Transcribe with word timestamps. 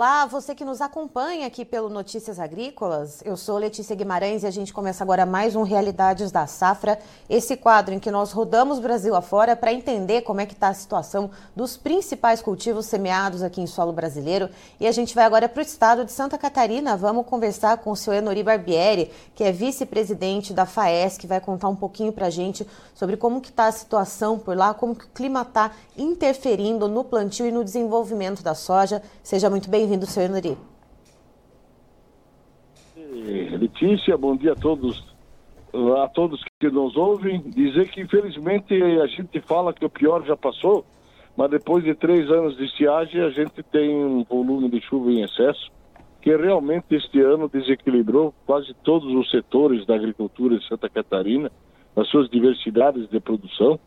Olá, 0.00 0.24
você 0.24 0.54
que 0.54 0.64
nos 0.64 0.80
acompanha 0.80 1.46
aqui 1.46 1.62
pelo 1.62 1.90
Notícias 1.90 2.40
Agrícolas. 2.40 3.20
Eu 3.22 3.36
sou 3.36 3.58
Letícia 3.58 3.94
Guimarães 3.94 4.42
e 4.42 4.46
a 4.46 4.50
gente 4.50 4.72
começa 4.72 5.04
agora 5.04 5.26
mais 5.26 5.54
um 5.54 5.62
Realidades 5.62 6.32
da 6.32 6.46
Safra, 6.46 6.98
esse 7.28 7.54
quadro 7.54 7.92
em 7.92 7.98
que 7.98 8.10
nós 8.10 8.32
rodamos 8.32 8.78
Brasil 8.78 9.14
afora 9.14 9.54
para 9.54 9.74
entender 9.74 10.22
como 10.22 10.40
é 10.40 10.46
que 10.46 10.54
está 10.54 10.68
a 10.68 10.72
situação 10.74 11.30
dos 11.54 11.76
principais 11.76 12.40
cultivos 12.40 12.86
semeados 12.86 13.42
aqui 13.42 13.60
em 13.60 13.66
solo 13.66 13.92
brasileiro. 13.92 14.48
E 14.80 14.86
a 14.86 14.90
gente 14.90 15.14
vai 15.14 15.26
agora 15.26 15.46
para 15.46 15.58
o 15.58 15.62
estado 15.62 16.02
de 16.02 16.12
Santa 16.12 16.38
Catarina. 16.38 16.96
Vamos 16.96 17.26
conversar 17.26 17.76
com 17.76 17.90
o 17.90 17.96
senhor 17.96 18.16
Enori 18.16 18.42
Barbieri, 18.42 19.12
que 19.34 19.44
é 19.44 19.52
vice-presidente 19.52 20.54
da 20.54 20.64
FAES, 20.64 21.18
que 21.18 21.26
vai 21.26 21.42
contar 21.42 21.68
um 21.68 21.76
pouquinho 21.76 22.10
para 22.10 22.28
a 22.28 22.30
gente 22.30 22.66
sobre 22.94 23.18
como 23.18 23.38
que 23.38 23.50
está 23.50 23.66
a 23.66 23.72
situação 23.72 24.38
por 24.38 24.56
lá, 24.56 24.72
como 24.72 24.96
que 24.96 25.04
o 25.04 25.08
clima 25.08 25.42
está 25.42 25.72
interferindo 25.94 26.88
no 26.88 27.04
plantio 27.04 27.44
e 27.44 27.52
no 27.52 27.62
desenvolvimento 27.62 28.42
da 28.42 28.54
soja. 28.54 29.02
Seja 29.22 29.50
muito 29.50 29.68
bem-vindo, 29.68 29.89
senhor 30.06 30.30
Nuri. 30.30 30.56
Letícia, 33.58 34.16
bom 34.16 34.36
dia 34.36 34.52
a 34.52 34.56
todos, 34.56 35.04
a 36.02 36.08
todos 36.08 36.42
que 36.58 36.70
nos 36.70 36.96
ouvem. 36.96 37.40
Dizer 37.40 37.88
que 37.90 38.00
infelizmente 38.00 38.74
a 38.74 39.06
gente 39.06 39.40
fala 39.40 39.72
que 39.72 39.84
o 39.84 39.90
pior 39.90 40.24
já 40.24 40.36
passou, 40.36 40.84
mas 41.36 41.50
depois 41.50 41.84
de 41.84 41.94
três 41.94 42.30
anos 42.30 42.56
de 42.56 42.64
estiagem 42.64 43.20
a 43.20 43.30
gente 43.30 43.62
tem 43.64 43.94
um 43.94 44.24
volume 44.24 44.68
de 44.68 44.80
chuva 44.80 45.10
em 45.10 45.22
excesso 45.22 45.70
que 46.20 46.36
realmente 46.36 46.94
este 46.94 47.20
ano 47.20 47.48
desequilibrou 47.48 48.34
quase 48.44 48.74
todos 48.84 49.12
os 49.14 49.30
setores 49.30 49.86
da 49.86 49.94
agricultura 49.94 50.58
de 50.58 50.66
Santa 50.68 50.88
Catarina, 50.88 51.50
nas 51.96 52.08
suas 52.08 52.28
diversidades 52.28 53.08
de 53.08 53.18
produção. 53.18 53.80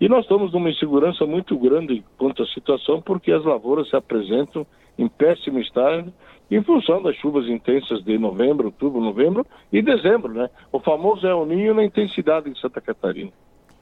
E 0.00 0.08
nós 0.08 0.24
estamos 0.24 0.52
numa 0.52 0.70
insegurança 0.70 1.24
muito 1.24 1.56
grande 1.56 2.04
quanto 2.16 2.42
à 2.42 2.46
situação, 2.46 3.00
porque 3.00 3.32
as 3.32 3.44
lavouras 3.44 3.88
se 3.88 3.96
apresentam 3.96 4.66
em 4.98 5.08
péssimo 5.08 5.60
estado 5.60 6.12
em 6.50 6.62
função 6.62 7.02
das 7.02 7.14
chuvas 7.16 7.46
intensas 7.46 8.02
de 8.02 8.18
novembro, 8.18 8.66
outubro, 8.66 9.00
novembro 9.00 9.46
e 9.72 9.82
dezembro, 9.82 10.32
né? 10.32 10.48
O 10.72 10.80
famoso 10.80 11.26
El 11.26 11.44
Ninho 11.44 11.74
na 11.74 11.84
intensidade 11.84 12.48
em 12.48 12.54
Santa 12.54 12.80
Catarina. 12.80 13.30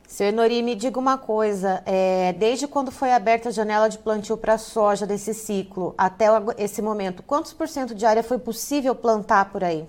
Senhor 0.02 0.32
Nori, 0.32 0.62
me 0.62 0.74
diga 0.76 1.00
uma 1.00 1.18
coisa, 1.18 1.82
é, 1.84 2.32
desde 2.32 2.68
quando 2.68 2.92
foi 2.92 3.12
aberta 3.12 3.48
a 3.48 3.52
janela 3.52 3.88
de 3.88 3.98
plantio 3.98 4.36
para 4.36 4.56
soja 4.56 5.04
desse 5.04 5.34
ciclo 5.34 5.94
até 5.98 6.26
esse 6.58 6.80
momento, 6.80 7.24
quantos 7.24 7.52
por 7.52 7.66
cento 7.66 7.94
de 7.94 8.06
área 8.06 8.22
foi 8.22 8.38
possível 8.38 8.94
plantar 8.94 9.50
por 9.50 9.64
aí? 9.64 9.84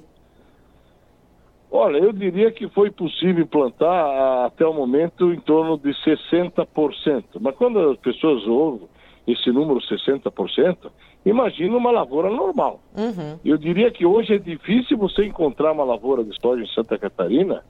Olha, 1.69 1.97
eu 1.97 2.13
diria 2.13 2.51
que 2.51 2.67
foi 2.69 2.89
possível 2.89 3.45
plantar 3.45 4.45
até 4.45 4.65
o 4.65 4.73
momento 4.73 5.31
em 5.33 5.39
torno 5.39 5.77
de 5.77 5.91
60%. 6.03 7.23
Mas 7.39 7.55
quando 7.55 7.91
as 7.91 7.97
pessoas 7.97 8.47
ouvem 8.47 8.87
esse 9.27 9.51
número 9.51 9.79
60%, 9.81 10.89
imagina 11.25 11.75
uma 11.75 11.91
lavoura 11.91 12.29
normal. 12.29 12.79
Uhum. 12.95 13.37
Eu 13.43 13.57
diria 13.57 13.91
que 13.91 14.05
hoje 14.05 14.35
é 14.35 14.37
difícil 14.37 14.97
você 14.97 15.25
encontrar 15.25 15.73
uma 15.73 15.83
lavoura 15.83 16.23
de 16.23 16.33
soja 16.41 16.63
em 16.63 16.67
Santa 16.67 16.97
Catarina 16.97 17.61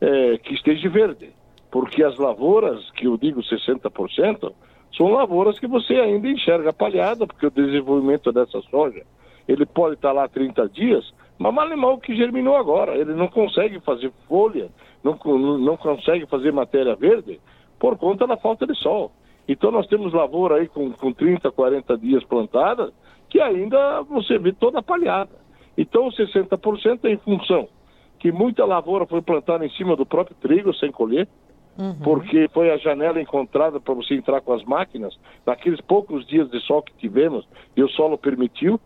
é, 0.00 0.38
que 0.38 0.54
esteja 0.54 0.88
verde. 0.88 1.30
Porque 1.70 2.02
as 2.02 2.16
lavouras, 2.16 2.90
que 2.92 3.06
eu 3.06 3.18
digo 3.18 3.42
60%, 3.42 4.52
são 4.96 5.12
lavouras 5.12 5.58
que 5.58 5.66
você 5.66 5.94
ainda 5.94 6.28
enxerga 6.28 6.72
palhada, 6.72 7.26
porque 7.26 7.46
o 7.46 7.50
desenvolvimento 7.50 8.32
dessa 8.32 8.60
soja, 8.70 9.02
ele 9.46 9.66
pode 9.66 9.96
estar 9.96 10.12
lá 10.12 10.26
30 10.26 10.68
dias, 10.68 11.12
mas 11.36 11.52
mal 11.52 11.76
mal 11.76 11.98
que 11.98 12.16
germinou 12.16 12.56
agora. 12.56 12.96
Ele 12.96 13.12
não 13.12 13.28
consegue 13.28 13.80
fazer 13.80 14.10
folha, 14.28 14.70
não, 15.02 15.18
não 15.58 15.76
consegue 15.76 16.26
fazer 16.26 16.52
matéria 16.52 16.94
verde 16.94 17.40
por 17.78 17.98
conta 17.98 18.26
da 18.26 18.36
falta 18.36 18.66
de 18.66 18.74
sol. 18.76 19.12
Então 19.48 19.70
nós 19.70 19.86
temos 19.86 20.12
lavoura 20.12 20.56
aí 20.56 20.68
com, 20.68 20.90
com 20.92 21.12
30, 21.12 21.50
40 21.50 21.98
dias 21.98 22.24
plantada, 22.24 22.92
que 23.28 23.40
ainda 23.40 24.02
você 24.02 24.38
vê 24.38 24.52
toda 24.52 24.82
palhada. 24.82 25.32
Então 25.76 26.08
60% 26.08 27.00
é 27.04 27.10
em 27.10 27.18
função 27.18 27.68
que 28.24 28.32
muita 28.32 28.64
lavoura 28.64 29.04
foi 29.04 29.20
plantada 29.20 29.66
em 29.66 29.70
cima 29.72 29.94
do 29.94 30.06
próprio 30.06 30.34
trigo 30.40 30.72
sem 30.76 30.90
colher, 30.90 31.28
uhum. 31.76 31.94
porque 32.02 32.48
foi 32.54 32.70
a 32.70 32.78
janela 32.78 33.20
encontrada 33.20 33.78
para 33.78 33.92
você 33.92 34.14
entrar 34.14 34.40
com 34.40 34.54
as 34.54 34.64
máquinas, 34.64 35.14
naqueles 35.44 35.78
poucos 35.82 36.26
dias 36.26 36.50
de 36.50 36.58
sol 36.60 36.82
que 36.82 36.94
tivemos 36.94 37.46
e 37.76 37.82
o 37.82 37.88
solo 37.90 38.16
permitiu, 38.16 38.80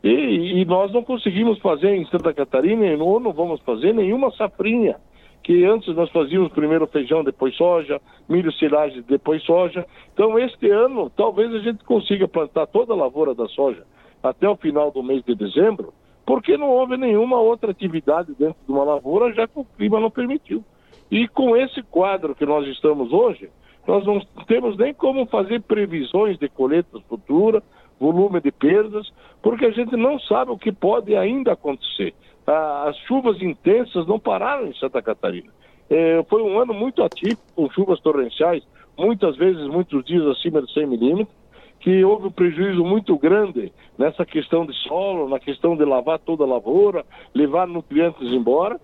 e, 0.00 0.60
e, 0.60 0.64
nós 0.64 0.92
não 0.92 1.02
conseguimos 1.02 1.58
fazer 1.58 1.96
em 1.96 2.06
Santa 2.06 2.32
Catarina, 2.32 2.84
ou 3.02 3.18
não 3.18 3.32
vamos 3.32 3.60
fazer 3.62 3.92
nenhuma 3.92 4.30
safrinha, 4.30 4.96
que 5.44 5.62
antes 5.66 5.94
nós 5.94 6.10
fazíamos 6.10 6.50
primeiro 6.52 6.86
feijão, 6.86 7.22
depois 7.22 7.54
soja, 7.54 8.00
milho 8.26 8.50
silagem, 8.54 9.04
depois 9.06 9.42
soja. 9.42 9.86
Então, 10.12 10.38
este 10.38 10.70
ano, 10.70 11.10
talvez 11.14 11.54
a 11.54 11.58
gente 11.58 11.84
consiga 11.84 12.26
plantar 12.26 12.66
toda 12.66 12.94
a 12.94 12.96
lavoura 12.96 13.34
da 13.34 13.46
soja 13.48 13.84
até 14.22 14.48
o 14.48 14.56
final 14.56 14.90
do 14.90 15.02
mês 15.02 15.22
de 15.22 15.34
dezembro, 15.34 15.92
porque 16.24 16.56
não 16.56 16.70
houve 16.70 16.96
nenhuma 16.96 17.38
outra 17.38 17.72
atividade 17.72 18.34
dentro 18.38 18.56
de 18.66 18.72
uma 18.72 18.84
lavoura, 18.84 19.34
já 19.34 19.46
que 19.46 19.60
o 19.60 19.66
clima 19.76 20.00
não 20.00 20.10
permitiu. 20.10 20.64
E 21.10 21.28
com 21.28 21.54
esse 21.54 21.82
quadro 21.82 22.34
que 22.34 22.46
nós 22.46 22.66
estamos 22.68 23.12
hoje, 23.12 23.50
nós 23.86 24.02
não 24.06 24.20
temos 24.46 24.78
nem 24.78 24.94
como 24.94 25.26
fazer 25.26 25.60
previsões 25.60 26.38
de 26.38 26.48
colheitas 26.48 27.02
futuras, 27.02 27.62
volume 28.00 28.40
de 28.40 28.50
perdas, 28.50 29.12
porque 29.42 29.66
a 29.66 29.70
gente 29.70 29.94
não 29.94 30.18
sabe 30.20 30.50
o 30.50 30.58
que 30.58 30.72
pode 30.72 31.14
ainda 31.14 31.52
acontecer. 31.52 32.14
Ah, 32.46 32.88
as 32.88 32.96
chuvas 33.06 33.40
intensas 33.40 34.06
não 34.06 34.18
pararam 34.18 34.66
em 34.66 34.74
Santa 34.74 35.00
Catarina. 35.00 35.48
É, 35.88 36.22
foi 36.28 36.42
um 36.42 36.58
ano 36.58 36.72
muito 36.74 37.02
atípico, 37.02 37.42
com 37.54 37.70
chuvas 37.70 38.00
torrenciais, 38.00 38.62
muitas 38.96 39.36
vezes, 39.36 39.66
muitos 39.66 40.04
dias 40.04 40.26
acima 40.26 40.62
de 40.62 40.72
100 40.72 40.86
milímetros, 40.86 41.36
que 41.80 42.02
houve 42.02 42.28
um 42.28 42.30
prejuízo 42.30 42.82
muito 42.82 43.16
grande 43.18 43.72
nessa 43.98 44.24
questão 44.24 44.64
de 44.64 44.72
solo, 44.88 45.28
na 45.28 45.38
questão 45.38 45.76
de 45.76 45.84
lavar 45.84 46.18
toda 46.18 46.44
a 46.44 46.46
lavoura, 46.46 47.04
levar 47.34 47.66
nutrientes 47.66 48.32
embora. 48.32 48.80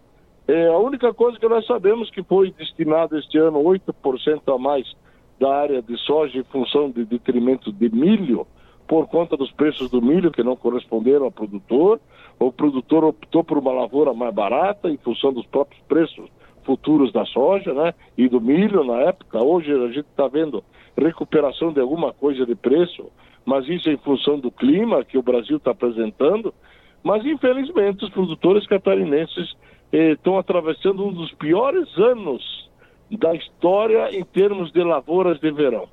É, 0.46 0.66
a 0.66 0.76
única 0.76 1.14
coisa 1.14 1.38
que 1.38 1.48
nós 1.48 1.66
sabemos 1.66 2.10
que 2.10 2.22
foi 2.22 2.50
destinado 2.50 3.16
este 3.16 3.38
ano 3.38 3.62
8% 3.62 4.54
a 4.54 4.58
mais 4.58 4.86
da 5.38 5.54
área 5.54 5.80
de 5.80 5.96
soja 5.98 6.38
em 6.38 6.44
função 6.44 6.90
de 6.90 7.04
detrimento 7.04 7.72
de 7.72 7.88
milho, 7.88 8.46
por 8.86 9.06
conta 9.06 9.36
dos 9.36 9.50
preços 9.52 9.90
do 9.90 10.02
milho 10.02 10.30
que 10.30 10.42
não 10.42 10.54
corresponderam 10.54 11.24
ao 11.24 11.32
produtor. 11.32 11.98
O 12.40 12.50
produtor 12.50 13.04
optou 13.04 13.44
por 13.44 13.58
uma 13.58 13.70
lavoura 13.70 14.14
mais 14.14 14.34
barata 14.34 14.88
em 14.88 14.96
função 14.96 15.30
dos 15.30 15.44
próprios 15.44 15.82
preços 15.82 16.26
futuros 16.64 17.12
da 17.12 17.26
soja, 17.26 17.74
né? 17.74 17.92
E 18.16 18.28
do 18.28 18.40
milho 18.40 18.82
na 18.82 18.96
época. 19.02 19.44
Hoje 19.44 19.70
a 19.70 19.88
gente 19.88 20.08
está 20.08 20.26
vendo 20.26 20.64
recuperação 20.96 21.70
de 21.70 21.80
alguma 21.80 22.14
coisa 22.14 22.46
de 22.46 22.54
preço, 22.54 23.10
mas 23.44 23.68
isso 23.68 23.90
é 23.90 23.92
em 23.92 23.98
função 23.98 24.38
do 24.38 24.50
clima 24.50 25.04
que 25.04 25.18
o 25.18 25.22
Brasil 25.22 25.58
está 25.58 25.72
apresentando. 25.72 26.54
Mas 27.04 27.26
infelizmente 27.26 28.06
os 28.06 28.10
produtores 28.10 28.66
catarinenses 28.66 29.54
estão 29.92 30.36
eh, 30.36 30.38
atravessando 30.38 31.04
um 31.04 31.12
dos 31.12 31.30
piores 31.32 31.88
anos 31.98 32.70
da 33.10 33.34
história 33.34 34.16
em 34.16 34.24
termos 34.24 34.72
de 34.72 34.82
lavouras 34.82 35.38
de 35.40 35.50
verão. 35.50 35.88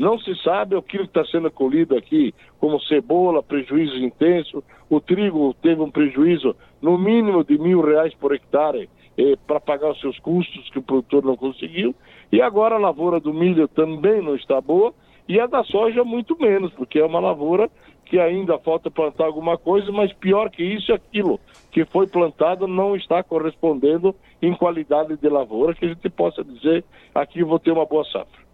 Não 0.00 0.18
se 0.18 0.34
sabe 0.36 0.74
o 0.74 0.82
que 0.82 0.96
está 0.96 1.22
sendo 1.26 1.50
colhido 1.50 1.94
aqui, 1.94 2.34
como 2.58 2.80
cebola, 2.80 3.42
prejuízo 3.42 3.98
intenso. 3.98 4.64
O 4.88 4.98
trigo 4.98 5.52
teve 5.60 5.82
um 5.82 5.90
prejuízo 5.90 6.56
no 6.80 6.96
mínimo 6.96 7.44
de 7.44 7.58
mil 7.58 7.82
reais 7.82 8.14
por 8.14 8.34
hectare 8.34 8.88
eh, 9.18 9.36
para 9.46 9.60
pagar 9.60 9.90
os 9.90 10.00
seus 10.00 10.18
custos 10.20 10.70
que 10.70 10.78
o 10.78 10.82
produtor 10.82 11.22
não 11.22 11.36
conseguiu. 11.36 11.94
E 12.32 12.40
agora 12.40 12.76
a 12.76 12.78
lavoura 12.78 13.20
do 13.20 13.34
milho 13.34 13.68
também 13.68 14.22
não 14.22 14.34
está 14.36 14.58
boa 14.58 14.94
e 15.28 15.38
a 15.38 15.46
da 15.46 15.62
soja 15.64 16.02
muito 16.02 16.34
menos, 16.40 16.72
porque 16.72 16.98
é 16.98 17.04
uma 17.04 17.20
lavoura 17.20 17.70
que 18.06 18.18
ainda 18.18 18.58
falta 18.58 18.90
plantar 18.90 19.26
alguma 19.26 19.58
coisa, 19.58 19.92
mas 19.92 20.10
pior 20.14 20.48
que 20.48 20.64
isso, 20.64 20.94
aquilo 20.94 21.38
que 21.70 21.84
foi 21.84 22.06
plantado 22.06 22.66
não 22.66 22.96
está 22.96 23.22
correspondendo 23.22 24.16
em 24.40 24.54
qualidade 24.54 25.14
de 25.18 25.28
lavoura, 25.28 25.74
que 25.74 25.84
a 25.84 25.88
gente 25.88 26.08
possa 26.08 26.42
dizer 26.42 26.86
aqui 27.14 27.44
vou 27.44 27.58
ter 27.58 27.70
uma 27.70 27.84
boa 27.84 28.04
safra. 28.06 28.49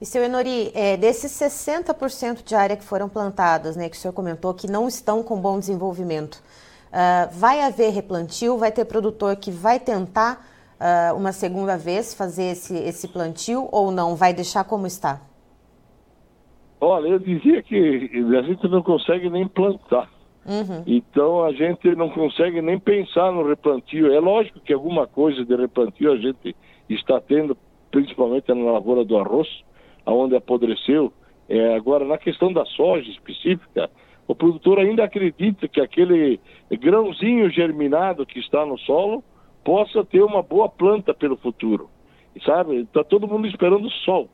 E, 0.00 0.06
seu 0.06 0.22
Enori, 0.22 0.70
é, 0.74 0.96
desses 0.96 1.30
60% 1.32 2.42
de 2.42 2.54
área 2.54 2.74
que 2.74 2.82
foram 2.84 3.06
plantadas, 3.06 3.76
né, 3.76 3.88
que 3.88 3.96
o 3.96 3.98
senhor 3.98 4.14
comentou, 4.14 4.54
que 4.54 4.66
não 4.66 4.88
estão 4.88 5.22
com 5.22 5.38
bom 5.38 5.58
desenvolvimento, 5.58 6.36
uh, 6.36 7.28
vai 7.32 7.60
haver 7.60 7.92
replantio? 7.92 8.56
Vai 8.56 8.72
ter 8.72 8.86
produtor 8.86 9.36
que 9.36 9.50
vai 9.50 9.78
tentar 9.78 10.42
uh, 10.80 11.14
uma 11.14 11.32
segunda 11.32 11.76
vez 11.76 12.14
fazer 12.14 12.44
esse, 12.44 12.74
esse 12.74 13.08
plantio 13.08 13.68
ou 13.70 13.90
não? 13.90 14.16
Vai 14.16 14.32
deixar 14.32 14.64
como 14.64 14.86
está? 14.86 15.20
Olha, 16.80 17.08
eu 17.08 17.18
dizia 17.18 17.62
que 17.62 18.10
a 18.38 18.42
gente 18.42 18.66
não 18.68 18.82
consegue 18.82 19.28
nem 19.28 19.46
plantar. 19.46 20.08
Uhum. 20.46 20.82
Então 20.86 21.44
a 21.44 21.52
gente 21.52 21.94
não 21.94 22.08
consegue 22.08 22.62
nem 22.62 22.78
pensar 22.78 23.30
no 23.30 23.46
replantio. 23.46 24.10
É 24.10 24.18
lógico 24.18 24.60
que 24.60 24.72
alguma 24.72 25.06
coisa 25.06 25.44
de 25.44 25.54
replantio 25.54 26.10
a 26.10 26.16
gente 26.16 26.56
está 26.88 27.20
tendo, 27.20 27.54
principalmente 27.90 28.48
na 28.48 28.72
lavoura 28.72 29.04
do 29.04 29.18
arroz, 29.18 29.46
aonde 30.04 30.36
apodreceu. 30.36 31.12
É, 31.48 31.74
agora, 31.74 32.04
na 32.04 32.16
questão 32.16 32.52
da 32.52 32.64
soja 32.64 33.10
específica, 33.10 33.90
o 34.26 34.34
produtor 34.34 34.78
ainda 34.78 35.04
acredita 35.04 35.66
que 35.66 35.80
aquele 35.80 36.38
grãozinho 36.70 37.50
germinado 37.50 38.24
que 38.24 38.38
está 38.38 38.64
no 38.64 38.78
solo 38.78 39.24
possa 39.64 40.04
ter 40.04 40.22
uma 40.22 40.42
boa 40.42 40.68
planta 40.68 41.12
pelo 41.12 41.36
futuro. 41.36 41.88
Sabe? 42.44 42.82
Está 42.82 43.02
todo 43.02 43.26
mundo 43.26 43.46
esperando 43.46 43.86
o 43.86 43.90
sol 43.90 44.28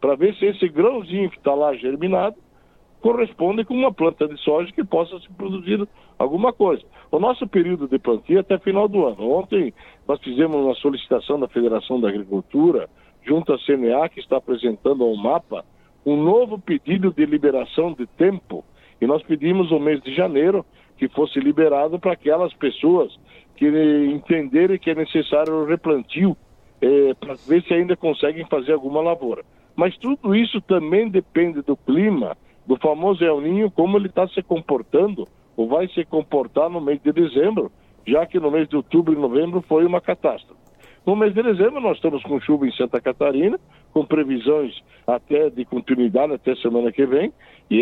para 0.00 0.14
ver 0.14 0.34
se 0.34 0.44
esse 0.44 0.68
grãozinho 0.68 1.30
que 1.30 1.38
está 1.38 1.54
lá 1.54 1.74
germinado 1.74 2.36
corresponde 3.00 3.64
com 3.64 3.74
uma 3.74 3.92
planta 3.92 4.26
de 4.26 4.36
soja 4.40 4.72
que 4.72 4.84
possa 4.84 5.18
se 5.20 5.28
produzir 5.32 5.86
alguma 6.18 6.52
coisa. 6.52 6.82
O 7.10 7.18
nosso 7.18 7.46
período 7.46 7.86
de 7.88 7.98
plantio 7.98 8.38
é 8.38 8.40
até 8.40 8.58
final 8.58 8.88
do 8.88 9.06
ano. 9.06 9.30
Ontem 9.30 9.72
nós 10.06 10.20
fizemos 10.20 10.56
uma 10.56 10.74
solicitação 10.74 11.38
da 11.38 11.48
Federação 11.48 12.00
da 12.00 12.08
Agricultura, 12.08 12.88
junto 13.22 13.52
à 13.52 13.58
CNA, 13.58 14.08
que 14.08 14.20
está 14.20 14.36
apresentando 14.36 15.04
ao 15.04 15.16
mapa, 15.16 15.64
um 16.04 16.16
novo 16.16 16.58
pedido 16.58 17.12
de 17.12 17.26
liberação 17.26 17.92
de 17.92 18.06
tempo. 18.06 18.64
E 19.00 19.06
nós 19.06 19.22
pedimos 19.22 19.70
o 19.70 19.78
mês 19.78 20.00
de 20.02 20.14
janeiro 20.14 20.64
que 20.96 21.08
fosse 21.08 21.38
liberado 21.38 21.98
para 21.98 22.12
aquelas 22.12 22.52
pessoas 22.54 23.16
que 23.56 23.66
entenderem 24.12 24.78
que 24.78 24.90
é 24.90 24.94
necessário 24.94 25.52
o 25.54 25.66
replantio, 25.66 26.36
é, 26.80 27.14
para 27.14 27.34
ver 27.46 27.62
se 27.64 27.74
ainda 27.74 27.96
conseguem 27.96 28.46
fazer 28.46 28.72
alguma 28.72 29.00
lavoura. 29.00 29.44
Mas 29.74 29.96
tudo 29.98 30.34
isso 30.34 30.60
também 30.60 31.08
depende 31.08 31.60
do 31.62 31.76
clima, 31.76 32.36
do 32.66 32.76
famoso 32.76 33.24
El 33.24 33.40
Ninho, 33.40 33.70
como 33.70 33.96
ele 33.96 34.06
está 34.06 34.28
se 34.28 34.42
comportando, 34.42 35.26
ou 35.56 35.68
vai 35.68 35.88
se 35.88 36.04
comportar 36.04 36.70
no 36.70 36.80
mês 36.80 37.00
de 37.02 37.12
dezembro, 37.12 37.70
já 38.06 38.24
que 38.26 38.38
no 38.38 38.50
mês 38.50 38.68
de 38.68 38.76
outubro 38.76 39.12
e 39.12 39.16
novembro 39.16 39.60
foi 39.62 39.84
uma 39.84 40.00
catástrofe. 40.00 40.67
No 41.08 41.16
mês 41.16 41.32
de 41.32 41.42
dezembro 41.42 41.80
nós 41.80 41.96
estamos 41.96 42.22
com 42.22 42.38
chuva 42.38 42.68
em 42.68 42.72
Santa 42.72 43.00
Catarina, 43.00 43.58
com 43.94 44.04
previsões 44.04 44.78
até 45.06 45.48
de 45.48 45.64
continuidade 45.64 46.34
até 46.34 46.54
semana 46.56 46.92
que 46.92 47.06
vem, 47.06 47.32
e 47.70 47.80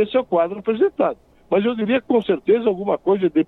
esse 0.00 0.16
é 0.16 0.20
o 0.20 0.24
quadro 0.24 0.60
apresentado. 0.60 1.18
Mas 1.50 1.64
eu 1.64 1.74
diria 1.74 2.00
com 2.00 2.22
certeza 2.22 2.68
alguma 2.68 2.96
coisa 2.96 3.28
de, 3.28 3.44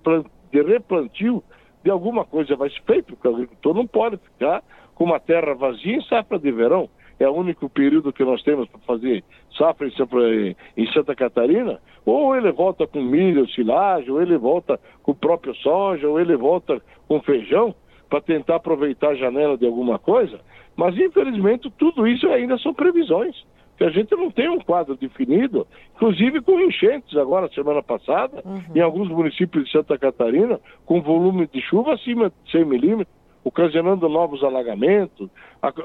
de 0.51 0.61
replantio 0.61 1.41
de 1.81 1.89
alguma 1.89 2.25
coisa 2.25 2.57
vai 2.57 2.69
ser 2.71 2.81
feito, 2.81 3.15
porque 3.15 3.25
o 3.25 3.31
agricultor 3.31 3.73
não 3.73 3.87
pode 3.87 4.17
ficar 4.17 4.61
com 4.95 5.05
uma 5.05 5.17
terra 5.17 5.53
vazia 5.53 5.95
em 5.95 6.01
safra 6.01 6.37
de 6.37 6.51
verão. 6.51 6.89
É 7.17 7.29
o 7.29 7.33
único 7.33 7.69
período 7.69 8.11
que 8.11 8.25
nós 8.25 8.43
temos 8.43 8.67
para 8.67 8.81
fazer 8.81 9.23
safra 9.57 9.87
em, 9.87 10.57
em 10.75 10.91
Santa 10.91 11.15
Catarina. 11.15 11.79
Ou 12.05 12.35
ele 12.35 12.51
volta 12.51 12.85
com 12.85 13.01
milho, 13.01 13.49
silagem, 13.51 14.11
ou 14.11 14.21
ele 14.21 14.37
volta 14.37 14.77
com 15.01 15.13
o 15.13 15.15
próprio 15.15 15.55
soja, 15.55 16.05
ou 16.09 16.19
ele 16.19 16.35
volta 16.35 16.81
com 17.07 17.21
feijão 17.21 17.73
para 18.11 18.19
tentar 18.19 18.57
aproveitar 18.57 19.11
a 19.11 19.15
janela 19.15 19.57
de 19.57 19.65
alguma 19.65 19.97
coisa. 19.97 20.41
Mas, 20.75 20.97
infelizmente, 20.97 21.71
tudo 21.77 22.05
isso 22.05 22.27
ainda 22.27 22.57
são 22.57 22.73
previsões 22.73 23.35
que 23.77 23.85
a 23.85 23.89
gente 23.89 24.11
não 24.15 24.29
tem 24.29 24.47
um 24.47 24.59
quadro 24.59 24.95
definido, 24.95 25.65
inclusive 25.95 26.39
com 26.41 26.59
enchentes 26.59 27.17
agora, 27.17 27.49
semana 27.51 27.81
passada, 27.81 28.43
uhum. 28.45 28.61
em 28.75 28.79
alguns 28.79 29.09
municípios 29.09 29.65
de 29.65 29.71
Santa 29.71 29.97
Catarina, 29.97 30.59
com 30.85 31.01
volume 31.01 31.47
de 31.51 31.59
chuva 31.61 31.93
acima 31.93 32.29
de 32.29 32.51
100 32.51 32.65
milímetros, 32.65 33.15
ocasionando 33.43 34.07
novos 34.07 34.43
alagamentos, 34.43 35.27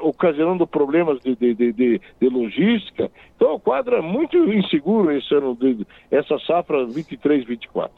ocasionando 0.03 0.67
problemas 0.67 1.21
de, 1.21 1.35
de, 1.37 1.55
de, 1.55 1.73
de, 1.73 2.29
logística. 2.29 3.11
Então 3.35 3.55
o 3.55 3.61
quadro 3.61 3.97
é 3.97 4.03
muito 4.03 4.37
inseguro 4.37 5.11
esse 5.11 5.35
ano, 5.35 5.57
essa 6.11 6.39
safra 6.41 6.85
23-24. 6.85 7.91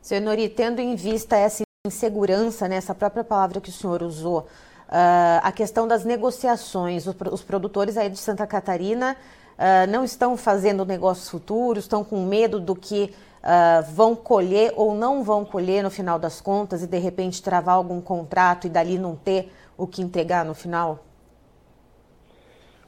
Senhor 0.00 0.22
Nori, 0.22 0.48
tendo 0.48 0.80
em 0.80 0.94
vista 0.94 1.36
essa 1.36 1.65
insegurança, 1.86 2.68
né, 2.68 2.76
essa 2.76 2.94
própria 2.94 3.24
palavra 3.24 3.60
que 3.60 3.70
o 3.70 3.72
senhor 3.72 4.02
usou, 4.02 4.46
Uh, 4.86 5.42
a 5.42 5.50
questão 5.50 5.88
das 5.88 6.04
negociações. 6.04 7.08
Os, 7.08 7.42
produtores 7.42 7.96
aí 7.96 8.08
de 8.08 8.18
Santa 8.18 8.46
Catarina 8.46 9.16
uh, 9.58 9.90
não 9.90 10.04
estão 10.04 10.36
fazendo 10.36 10.84
negócios 10.84 11.28
futuros, 11.28 11.82
estão 11.82 12.04
com 12.04 12.24
medo 12.24 12.60
do 12.60 12.76
que 12.76 13.12
uh, 13.42 13.82
vão 13.92 14.14
colher 14.14 14.72
ou 14.76 14.94
não 14.94 15.24
vão 15.24 15.44
colher 15.44 15.82
no 15.82 15.90
final 15.90 16.20
das 16.20 16.40
contas 16.40 16.84
e 16.84 16.86
de 16.86 16.98
repente 16.98 17.42
travar 17.42 17.74
algum 17.74 18.00
contrato 18.00 18.68
e 18.68 18.70
dali 18.70 18.96
não 18.96 19.16
ter 19.16 19.50
o 19.76 19.88
que 19.88 20.00
entregar 20.00 20.44
no 20.44 20.54
final? 20.54 21.04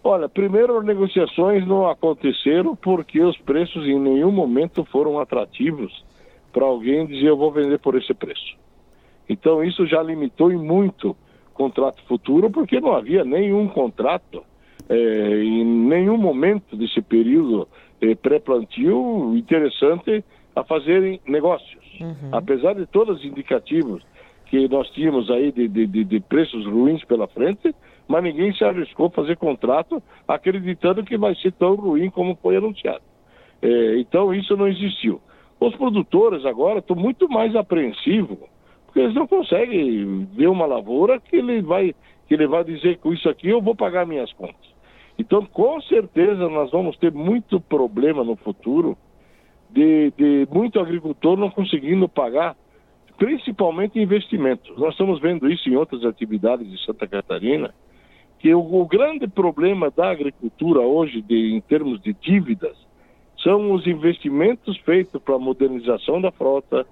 Olha, 0.05 0.29
primeiro 0.29 0.79
as 0.79 0.85
negociações 0.85 1.67
não 1.67 1.89
aconteceram 1.91 2.77
porque 2.77 3.21
os 3.21 3.37
preços 3.39 3.85
em 3.87 3.99
nenhum 3.99 4.31
momento 4.31 4.85
foram 4.85 5.19
atrativos 5.19 6.05
para 6.53 6.65
alguém 6.65 7.07
dizer 7.07 7.27
eu 7.27 7.37
vou 7.37 7.51
vender 7.51 7.79
por 7.79 7.97
esse 7.97 8.15
preço. 8.15 8.57
Então 9.29 9.63
isso 9.63 9.87
já 9.87 10.03
limitou 10.03 10.51
e 10.51 10.57
muito 10.57 11.17
contrato 11.53 12.03
futuro, 12.07 12.51
porque 12.51 12.81
não 12.81 12.95
havia 12.95 13.25
nenhum 13.25 13.69
contrato 13.69 14.43
é, 14.89 15.43
em 15.43 15.65
nenhum 15.65 16.17
momento 16.17 16.77
desse 16.77 17.03
período 17.03 17.69
é, 18.01 18.15
pré-plantio 18.15 19.37
interessante 19.37 20.25
a 20.55 20.65
fazerem 20.65 21.21
negócios. 21.27 21.85
Uhum. 22.01 22.31
Apesar 22.33 22.75
de 22.75 22.87
todos 22.87 23.19
os 23.19 23.25
indicativos 23.25 24.03
que 24.47 24.67
nós 24.69 24.89
tínhamos 24.91 25.31
aí 25.31 25.53
de, 25.53 25.69
de, 25.69 26.05
de, 26.05 26.21
preços 26.21 26.65
ruins 26.65 27.05
pela 27.05 27.27
frente, 27.27 27.75
mas 28.07 28.23
ninguém 28.23 28.53
se 28.55 28.65
arriscou 28.65 29.07
a 29.07 29.11
fazer 29.11 29.37
contrato 29.37 30.03
acreditando 30.27 31.05
que 31.05 31.19
vai 31.19 31.35
ser 31.35 31.53
tão 31.53 31.75
ruim 31.75 32.09
como 32.09 32.39
foi 32.41 32.57
anunciado. 32.57 33.03
É, 33.61 33.99
então 33.99 34.33
isso 34.33 34.57
não 34.57 34.69
existiu. 34.69 35.21
Os 35.61 35.75
produtores 35.75 36.47
agora 36.47 36.79
estão 36.79 36.97
muito 36.97 37.29
mais 37.29 37.55
apreensivos 37.55 38.39
porque 38.89 39.01
eles 39.01 39.15
não 39.15 39.27
conseguem 39.27 40.27
ver 40.33 40.49
uma 40.49 40.65
lavoura 40.65 41.21
que 41.21 41.37
ele 41.37 41.61
vai, 41.61 41.95
que 42.27 42.33
ele 42.33 42.47
vai 42.47 42.65
dizer 42.65 42.97
com 42.99 43.13
isso 43.13 43.29
aqui 43.29 43.51
eu 43.51 43.61
vou 43.61 43.77
pagar 43.77 44.07
minhas 44.07 44.33
contas. 44.33 44.67
Então, 45.19 45.45
com 45.45 45.79
certeza, 45.83 46.49
nós 46.49 46.71
vamos 46.71 46.97
ter 46.97 47.13
muito 47.13 47.61
problema 47.61 48.25
no 48.25 48.35
futuro 48.35 48.97
de, 49.69 50.11
de 50.17 50.49
muito 50.51 50.81
agricultor 50.81 51.37
não 51.37 51.51
conseguindo 51.51 52.09
pagar, 52.09 52.57
principalmente 53.19 54.01
investimentos. 54.01 54.75
Nós 54.79 54.93
estamos 54.93 55.21
vendo 55.21 55.51
isso 55.51 55.69
em 55.69 55.77
outras 55.77 56.03
atividades 56.07 56.71
de 56.71 56.83
Santa 56.87 57.07
Catarina, 57.07 57.75
que 58.39 58.55
o, 58.55 58.61
o 58.61 58.87
grande 58.87 59.29
problema 59.29 59.91
da 59.91 60.11
agricultura 60.11 60.81
hoje, 60.81 61.21
de, 61.21 61.53
em 61.53 61.61
termos 61.61 62.01
de 62.01 62.15
dívidas, 62.15 62.77
são 63.43 63.73
os 63.73 63.87
investimentos 63.87 64.79
feitos 64.79 65.21
para 65.21 65.35
a 65.35 65.39
modernização 65.39 66.23
da 66.23 66.31
frota, 66.31 66.87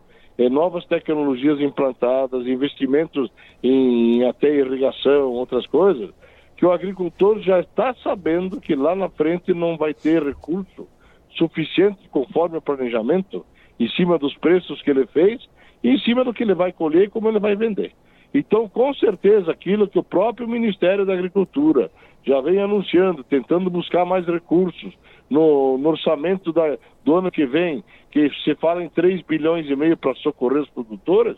novas 0.50 0.85
tecnologias 0.85 1.61
implantadas, 1.61 2.47
investimentos 2.47 3.31
em 3.62 4.25
até 4.25 4.55
irrigação, 4.55 5.31
outras 5.33 5.67
coisas, 5.67 6.11
que 6.56 6.65
o 6.65 6.73
agricultor 6.73 7.41
já 7.41 7.61
está 7.61 7.94
sabendo 8.03 8.61
que 8.61 8.75
lá 8.75 8.94
na 8.94 9.09
frente 9.09 9.53
não 9.53 9.77
vai 9.77 9.93
ter 9.93 10.23
recurso 10.23 10.88
suficiente 11.31 12.09
conforme 12.11 12.56
o 12.56 12.62
planejamento, 12.62 13.44
em 13.79 13.88
cima 13.91 14.19
dos 14.19 14.35
preços 14.38 14.81
que 14.81 14.91
ele 14.91 15.06
fez 15.06 15.47
e 15.85 15.91
em 15.91 15.99
cima 15.99 16.25
do 16.25 16.33
que 16.33 16.43
ele 16.43 16.55
vai 16.55 16.73
colher 16.73 17.05
e 17.05 17.11
como 17.11 17.29
ele 17.29 17.38
vai 17.38 17.55
vender. 17.55 17.93
Então, 18.33 18.69
com 18.69 18.93
certeza, 18.94 19.50
aquilo 19.50 19.88
que 19.88 19.99
o 19.99 20.03
próprio 20.03 20.49
Ministério 20.49 21.06
da 21.06 21.12
Agricultura 21.12 21.91
já 22.26 22.40
vem 22.40 22.61
anunciando, 22.61 23.23
tentando 23.23 23.70
buscar 23.70 24.05
mais 24.05 24.26
recursos 24.26 24.92
no, 25.30 25.78
no 25.78 25.90
orçamento 25.90 26.52
da, 26.52 26.76
do 27.04 27.14
ano 27.14 27.30
que 27.30 27.47
vem, 27.47 27.85
que 28.11 28.28
se 28.42 28.54
fala 28.56 28.83
em 28.83 28.88
3 28.88 29.23
bilhões 29.23 29.68
e 29.71 29.76
meio 29.76 29.97
para 29.97 30.14
socorrer 30.16 30.62
os 30.62 30.71
produtores, 30.71 31.37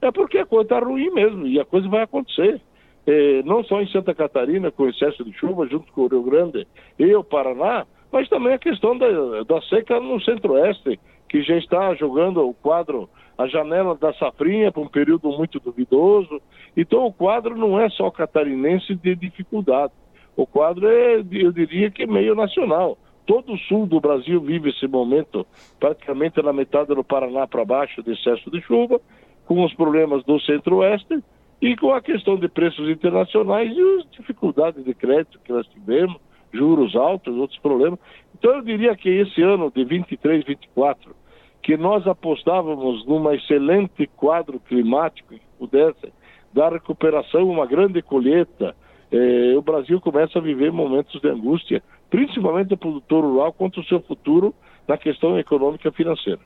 é 0.00 0.10
porque 0.10 0.38
a 0.38 0.46
coisa 0.46 0.62
está 0.62 0.78
ruim 0.78 1.10
mesmo 1.10 1.46
e 1.46 1.60
a 1.60 1.64
coisa 1.64 1.88
vai 1.88 2.02
acontecer. 2.02 2.60
É, 3.06 3.42
não 3.44 3.62
só 3.64 3.80
em 3.80 3.88
Santa 3.88 4.14
Catarina, 4.14 4.70
com 4.70 4.88
excesso 4.88 5.24
de 5.24 5.32
chuva, 5.32 5.66
junto 5.66 5.92
com 5.92 6.02
o 6.02 6.08
Rio 6.08 6.22
Grande 6.22 6.66
e 6.98 7.14
o 7.14 7.24
Paraná, 7.24 7.86
mas 8.10 8.28
também 8.28 8.54
a 8.54 8.58
questão 8.58 8.96
da, 8.96 9.08
da 9.42 9.60
seca 9.62 10.00
no 10.00 10.20
centro-oeste, 10.22 10.98
que 11.28 11.42
já 11.42 11.56
está 11.56 11.94
jogando 11.94 12.46
o 12.46 12.54
quadro, 12.54 13.08
a 13.38 13.46
janela 13.46 13.94
da 13.94 14.12
safrinha 14.14 14.72
para 14.72 14.82
um 14.82 14.88
período 14.88 15.30
muito 15.30 15.60
duvidoso. 15.60 16.40
Então 16.76 17.06
o 17.06 17.12
quadro 17.12 17.56
não 17.56 17.80
é 17.80 17.88
só 17.90 18.10
catarinense 18.10 18.94
de 18.94 19.14
dificuldade. 19.14 19.92
O 20.36 20.46
quadro 20.46 20.88
é, 20.88 21.16
eu 21.16 21.52
diria 21.52 21.90
que 21.90 22.06
meio 22.06 22.34
nacional. 22.34 22.96
Todo 23.26 23.52
o 23.52 23.58
sul 23.58 23.86
do 23.86 24.00
Brasil 24.00 24.40
vive 24.40 24.70
esse 24.70 24.86
momento, 24.86 25.46
praticamente 25.78 26.42
na 26.42 26.52
metade 26.52 26.94
do 26.94 27.04
Paraná 27.04 27.46
para 27.46 27.64
baixo, 27.64 28.02
de 28.02 28.12
excesso 28.12 28.50
de 28.50 28.60
chuva, 28.62 29.00
com 29.46 29.64
os 29.64 29.74
problemas 29.74 30.24
do 30.24 30.40
centro-oeste 30.40 31.22
e 31.60 31.76
com 31.76 31.92
a 31.92 32.00
questão 32.00 32.36
de 32.36 32.48
preços 32.48 32.88
internacionais 32.88 33.70
e 33.76 33.98
as 33.98 34.10
dificuldades 34.10 34.84
de 34.84 34.94
crédito 34.94 35.38
que 35.44 35.52
nós 35.52 35.66
tivemos, 35.68 36.16
juros 36.52 36.96
altos, 36.96 37.36
outros 37.36 37.58
problemas. 37.60 37.98
Então 38.36 38.56
eu 38.56 38.62
diria 38.62 38.96
que 38.96 39.08
esse 39.08 39.42
ano 39.42 39.70
de 39.70 39.84
23, 39.84 40.44
24, 40.44 41.14
que 41.62 41.76
nós 41.76 42.06
apostávamos 42.06 43.04
numa 43.06 43.34
excelente 43.34 44.06
quadro 44.16 44.58
climático 44.60 45.34
que 45.34 45.40
pudesse 45.58 46.12
dar 46.52 46.72
recuperação, 46.72 47.48
uma 47.48 47.66
grande 47.66 48.02
colheita, 48.02 48.74
eh, 49.12 49.54
o 49.56 49.62
Brasil 49.62 50.00
começa 50.00 50.38
a 50.38 50.42
viver 50.42 50.72
momentos 50.72 51.20
de 51.20 51.28
angústia, 51.28 51.82
principalmente 52.08 52.74
o 52.74 52.78
produtor 52.78 53.24
rural, 53.24 53.52
contra 53.52 53.80
o 53.80 53.84
seu 53.84 54.00
futuro 54.00 54.54
na 54.86 54.96
questão 54.96 55.38
econômica 55.38 55.88
e 55.88 55.92
financeira. 55.92 56.40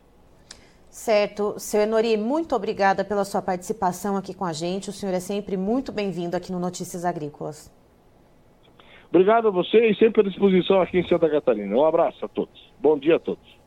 Certo. 0.88 1.54
Seu 1.58 1.80
Enori, 1.80 2.16
muito 2.16 2.54
obrigada 2.54 3.04
pela 3.04 3.24
sua 3.24 3.42
participação 3.42 4.16
aqui 4.16 4.32
com 4.32 4.44
a 4.44 4.52
gente. 4.52 4.90
O 4.90 4.92
senhor 4.92 5.12
é 5.12 5.18
sempre 5.20 5.56
muito 5.56 5.90
bem-vindo 5.90 6.36
aqui 6.36 6.52
no 6.52 6.60
Notícias 6.60 7.04
Agrícolas. 7.04 7.68
Obrigado 9.10 9.48
a 9.48 9.50
você 9.50 9.90
e 9.90 9.94
sempre 9.96 10.20
à 10.20 10.24
disposição 10.24 10.80
aqui 10.80 10.98
em 10.98 11.08
Santa 11.08 11.28
Catarina. 11.28 11.74
Um 11.74 11.84
abraço 11.84 12.24
a 12.24 12.28
todos. 12.28 12.72
Bom 12.80 12.98
dia 12.98 13.16
a 13.16 13.18
todos. 13.18 13.64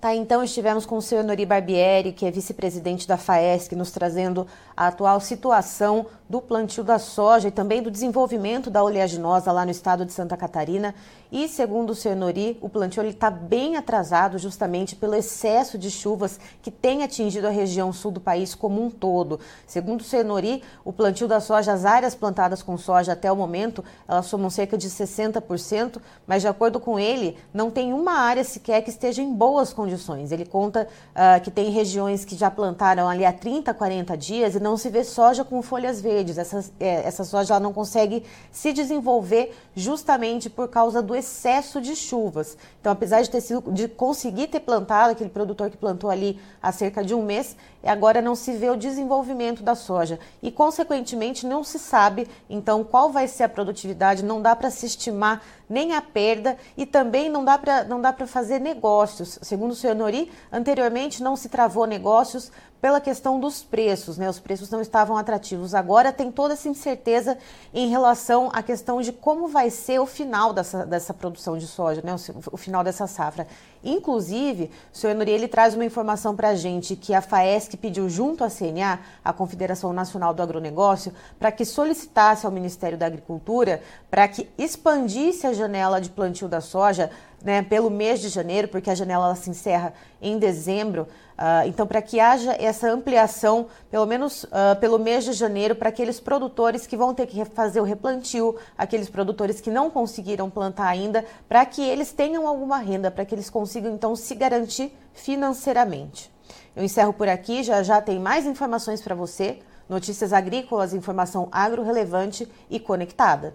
Tá, 0.00 0.14
então 0.14 0.42
estivemos 0.44 0.84
com 0.84 0.98
o 0.98 1.02
senhor 1.02 1.24
Nori 1.24 1.44
Barbieri, 1.44 2.12
que 2.12 2.26
é 2.26 2.30
vice-presidente 2.30 3.08
da 3.08 3.16
FAESC, 3.16 3.74
nos 3.74 3.90
trazendo 3.90 4.46
a 4.76 4.88
atual 4.88 5.20
situação 5.20 6.06
do 6.28 6.40
plantio 6.40 6.82
da 6.82 6.98
soja 6.98 7.48
e 7.48 7.52
também 7.52 7.80
do 7.80 7.90
desenvolvimento 7.90 8.68
da 8.68 8.82
oleaginosa 8.82 9.52
lá 9.52 9.64
no 9.64 9.70
estado 9.70 10.04
de 10.04 10.12
Santa 10.12 10.36
Catarina. 10.36 10.94
E 11.30 11.48
segundo 11.48 11.90
o 11.90 11.94
senhor 11.94 12.16
Nori, 12.16 12.58
o 12.60 12.68
plantio 12.68 13.04
está 13.04 13.30
bem 13.30 13.76
atrasado 13.76 14.38
justamente 14.38 14.96
pelo 14.96 15.14
excesso 15.14 15.78
de 15.78 15.90
chuvas 15.90 16.38
que 16.62 16.70
tem 16.70 17.02
atingido 17.02 17.46
a 17.46 17.50
região 17.50 17.92
sul 17.92 18.10
do 18.10 18.20
país 18.20 18.54
como 18.54 18.84
um 18.84 18.90
todo. 18.90 19.38
Segundo 19.66 20.00
o 20.00 20.04
senhor 20.04 20.24
Nori, 20.24 20.62
o 20.84 20.92
plantio 20.92 21.28
da 21.28 21.40
soja, 21.40 21.72
as 21.72 21.84
áreas 21.84 22.14
plantadas 22.14 22.62
com 22.62 22.76
soja 22.76 23.12
até 23.12 23.30
o 23.30 23.36
momento, 23.36 23.84
elas 24.06 24.26
somam 24.26 24.50
cerca 24.50 24.76
de 24.76 24.88
60%, 24.88 26.00
mas 26.26 26.42
de 26.42 26.48
acordo 26.48 26.80
com 26.80 26.98
ele, 26.98 27.36
não 27.54 27.70
tem 27.70 27.92
uma 27.92 28.14
área 28.14 28.44
sequer 28.44 28.82
que 28.82 28.90
esteja 28.90 29.22
em 29.22 29.32
boas 29.32 29.72
condições 29.72 29.86
condições. 29.96 30.32
Ele 30.32 30.44
conta 30.44 30.86
uh, 31.14 31.40
que 31.42 31.50
tem 31.50 31.70
regiões 31.70 32.24
que 32.24 32.36
já 32.36 32.50
plantaram 32.50 33.08
ali 33.08 33.24
há 33.24 33.32
30, 33.32 33.72
40 33.72 34.16
dias 34.16 34.54
e 34.54 34.60
não 34.66 34.76
se 34.76 34.90
vê 34.90 35.04
soja 35.04 35.44
com 35.44 35.62
folhas 35.62 36.00
verdes. 36.00 36.38
Essa, 36.38 36.64
é, 36.80 37.06
essa 37.06 37.22
soja 37.22 37.60
não 37.60 37.72
consegue 37.72 38.24
se 38.50 38.72
desenvolver 38.72 39.56
justamente 39.76 40.50
por 40.50 40.66
causa 40.68 41.00
do 41.00 41.14
excesso 41.14 41.80
de 41.80 41.94
chuvas. 41.94 42.58
Então, 42.80 42.92
apesar 42.92 43.22
de 43.22 43.30
ter 43.30 43.40
sido, 43.40 43.70
de 43.70 43.86
conseguir 43.86 44.48
ter 44.48 44.58
plantado, 44.60 45.12
aquele 45.12 45.30
produtor 45.30 45.70
que 45.70 45.76
plantou 45.76 46.10
ali 46.10 46.40
há 46.60 46.72
cerca 46.72 47.04
de 47.04 47.14
um 47.14 47.22
mês, 47.22 47.56
agora 47.84 48.20
não 48.20 48.34
se 48.34 48.52
vê 48.56 48.68
o 48.68 48.76
desenvolvimento 48.76 49.62
da 49.62 49.76
soja. 49.76 50.18
E, 50.42 50.50
consequentemente, 50.50 51.46
não 51.46 51.62
se 51.62 51.78
sabe, 51.78 52.26
então, 52.50 52.82
qual 52.82 53.10
vai 53.10 53.28
ser 53.28 53.44
a 53.44 53.48
produtividade, 53.48 54.24
não 54.24 54.42
dá 54.42 54.56
para 54.56 54.72
se 54.72 54.86
estimar 54.86 55.42
nem 55.68 55.92
a 55.92 56.02
perda 56.02 56.56
e 56.76 56.84
também 56.84 57.28
não 57.28 57.44
dá 57.44 58.12
para 58.12 58.26
fazer 58.26 58.60
negócios. 58.60 59.38
Segundo 59.42 59.70
o 59.72 59.74
senhor 59.76 59.94
Nori, 59.94 60.30
anteriormente 60.50 61.22
não 61.22 61.36
se 61.36 61.48
travou 61.48 61.86
negócios 61.86 62.50
pela 62.86 63.00
questão 63.00 63.40
dos 63.40 63.64
preços, 63.64 64.16
né? 64.16 64.30
Os 64.30 64.38
preços 64.38 64.70
não 64.70 64.80
estavam 64.80 65.16
atrativos. 65.16 65.74
Agora 65.74 66.12
tem 66.12 66.30
toda 66.30 66.54
essa 66.54 66.68
incerteza 66.68 67.36
em 67.74 67.88
relação 67.88 68.48
à 68.52 68.62
questão 68.62 69.00
de 69.00 69.10
como 69.10 69.48
vai 69.48 69.70
ser 69.70 69.98
o 69.98 70.06
final 70.06 70.52
dessa, 70.52 70.86
dessa 70.86 71.12
produção 71.12 71.58
de 71.58 71.66
soja, 71.66 72.00
né? 72.04 72.14
O, 72.14 72.54
o 72.54 72.56
final 72.56 72.84
dessa 72.84 73.08
safra. 73.08 73.48
Inclusive, 73.82 74.70
o 74.94 74.96
senhor 74.96 75.16
Nori, 75.16 75.32
ele 75.32 75.48
traz 75.48 75.74
uma 75.74 75.84
informação 75.84 76.36
para 76.36 76.50
a 76.50 76.54
gente 76.54 76.94
que 76.94 77.12
a 77.12 77.20
FAESC 77.20 77.76
pediu 77.76 78.08
junto 78.08 78.44
à 78.44 78.48
CNA, 78.48 79.00
a 79.24 79.32
Confederação 79.32 79.92
Nacional 79.92 80.32
do 80.32 80.40
Agronegócio, 80.40 81.12
para 81.40 81.50
que 81.50 81.64
solicitasse 81.64 82.46
ao 82.46 82.52
Ministério 82.52 82.96
da 82.96 83.06
Agricultura 83.06 83.82
para 84.08 84.28
que 84.28 84.48
expandisse 84.56 85.46
a 85.46 85.52
janela 85.52 86.00
de 86.00 86.10
plantio 86.10 86.48
da 86.48 86.60
soja 86.60 87.10
né, 87.46 87.62
pelo 87.62 87.88
mês 87.88 88.20
de 88.20 88.28
janeiro, 88.28 88.66
porque 88.66 88.90
a 88.90 88.94
janela 88.94 89.32
se 89.36 89.48
encerra 89.48 89.94
em 90.20 90.36
dezembro. 90.36 91.02
Uh, 91.38 91.68
então, 91.68 91.86
para 91.86 92.02
que 92.02 92.18
haja 92.18 92.56
essa 92.58 92.90
ampliação, 92.90 93.68
pelo 93.88 94.04
menos 94.04 94.42
uh, 94.44 94.74
pelo 94.80 94.98
mês 94.98 95.24
de 95.24 95.32
janeiro, 95.32 95.76
para 95.76 95.90
aqueles 95.90 96.18
produtores 96.18 96.88
que 96.88 96.96
vão 96.96 97.14
ter 97.14 97.26
que 97.26 97.44
fazer 97.44 97.80
o 97.80 97.84
replantio, 97.84 98.56
aqueles 98.76 99.08
produtores 99.08 99.60
que 99.60 99.70
não 99.70 99.88
conseguiram 99.88 100.50
plantar 100.50 100.88
ainda, 100.88 101.24
para 101.48 101.64
que 101.64 101.82
eles 101.82 102.10
tenham 102.10 102.48
alguma 102.48 102.78
renda, 102.78 103.12
para 103.12 103.24
que 103.24 103.32
eles 103.32 103.48
consigam 103.48 103.94
então 103.94 104.16
se 104.16 104.34
garantir 104.34 104.92
financeiramente. 105.14 106.32
Eu 106.74 106.82
encerro 106.82 107.12
por 107.12 107.28
aqui, 107.28 107.62
já 107.62 107.80
já 107.80 108.02
tem 108.02 108.18
mais 108.18 108.44
informações 108.44 109.00
para 109.00 109.14
você. 109.14 109.60
Notícias 109.88 110.32
agrícolas, 110.32 110.92
informação 110.92 111.48
agro 111.52 111.84
relevante 111.84 112.50
e 112.68 112.80
conectada. 112.80 113.54